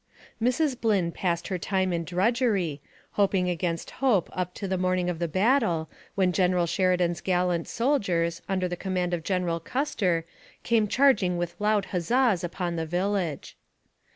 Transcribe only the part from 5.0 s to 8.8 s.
of the battle, when General Sheridan's gallant soldiers, under the